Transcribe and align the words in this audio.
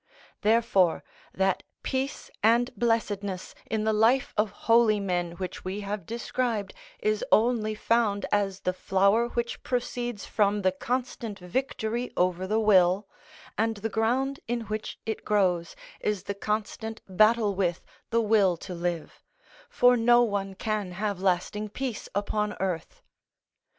Therefore 0.41 1.03
that 1.31 1.61
peace 1.83 2.31
and 2.41 2.73
blessedness 2.75 3.53
in 3.67 3.83
the 3.83 3.93
life 3.93 4.33
of 4.35 4.49
holy 4.65 4.99
men 4.99 5.33
which 5.33 5.63
we 5.63 5.81
have 5.81 6.07
described 6.07 6.73
is 6.97 7.23
only 7.31 7.75
found 7.75 8.25
as 8.31 8.61
the 8.61 8.73
flower 8.73 9.27
which 9.27 9.61
proceeds 9.61 10.25
from 10.25 10.63
the 10.63 10.71
constant 10.71 11.37
victory 11.37 12.11
over 12.17 12.47
the 12.47 12.59
will, 12.59 13.07
and 13.59 13.77
the 13.77 13.89
ground 13.93 14.39
in 14.47 14.61
which 14.61 14.97
it 15.05 15.23
grows 15.23 15.75
is 15.99 16.23
the 16.23 16.33
constant 16.33 17.03
battle 17.07 17.53
with 17.53 17.85
the 18.09 18.21
will 18.21 18.57
to 18.57 18.73
live, 18.73 19.21
for 19.69 19.95
no 19.95 20.23
one 20.23 20.55
can 20.55 20.93
have 20.93 21.21
lasting 21.21 21.69
peace 21.69 22.09
upon 22.15 22.53
earth. 22.59 23.03